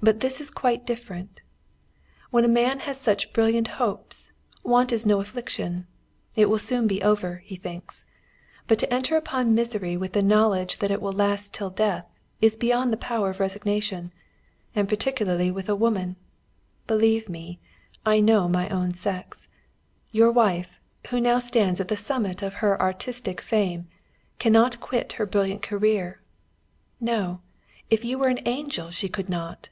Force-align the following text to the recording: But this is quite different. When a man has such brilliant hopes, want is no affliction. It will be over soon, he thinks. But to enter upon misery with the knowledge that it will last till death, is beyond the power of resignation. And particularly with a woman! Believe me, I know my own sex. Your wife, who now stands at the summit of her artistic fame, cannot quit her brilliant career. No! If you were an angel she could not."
But 0.00 0.20
this 0.20 0.40
is 0.40 0.48
quite 0.48 0.86
different. 0.86 1.40
When 2.30 2.44
a 2.44 2.48
man 2.48 2.78
has 2.78 3.00
such 3.00 3.32
brilliant 3.32 3.66
hopes, 3.82 4.30
want 4.62 4.92
is 4.92 5.04
no 5.04 5.20
affliction. 5.20 5.88
It 6.36 6.46
will 6.48 6.60
be 6.86 7.02
over 7.02 7.40
soon, 7.42 7.48
he 7.48 7.56
thinks. 7.56 8.04
But 8.68 8.78
to 8.78 8.94
enter 8.94 9.16
upon 9.16 9.56
misery 9.56 9.96
with 9.96 10.12
the 10.12 10.22
knowledge 10.22 10.78
that 10.78 10.92
it 10.92 11.02
will 11.02 11.12
last 11.12 11.52
till 11.52 11.68
death, 11.70 12.06
is 12.40 12.54
beyond 12.54 12.92
the 12.92 12.96
power 12.96 13.28
of 13.30 13.40
resignation. 13.40 14.12
And 14.72 14.88
particularly 14.88 15.50
with 15.50 15.68
a 15.68 15.74
woman! 15.74 16.14
Believe 16.86 17.28
me, 17.28 17.58
I 18.06 18.20
know 18.20 18.48
my 18.48 18.68
own 18.68 18.94
sex. 18.94 19.48
Your 20.12 20.30
wife, 20.30 20.78
who 21.08 21.18
now 21.20 21.40
stands 21.40 21.80
at 21.80 21.88
the 21.88 21.96
summit 21.96 22.40
of 22.40 22.54
her 22.62 22.80
artistic 22.80 23.40
fame, 23.40 23.88
cannot 24.38 24.78
quit 24.78 25.14
her 25.14 25.26
brilliant 25.26 25.60
career. 25.62 26.20
No! 27.00 27.40
If 27.90 28.04
you 28.04 28.16
were 28.16 28.28
an 28.28 28.46
angel 28.46 28.92
she 28.92 29.08
could 29.08 29.28
not." 29.28 29.70